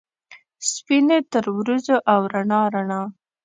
سپینې 0.71 1.17
ترورځو، 1.33 1.95
او 2.13 2.21
رڼا، 2.33 2.61
رڼا 2.73 3.01